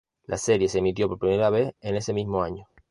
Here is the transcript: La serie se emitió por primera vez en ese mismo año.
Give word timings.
La 0.25 0.37
serie 0.39 0.67
se 0.67 0.79
emitió 0.79 1.07
por 1.07 1.19
primera 1.19 1.51
vez 1.51 1.75
en 1.79 1.95
ese 1.95 2.11
mismo 2.11 2.41
año. 2.41 2.67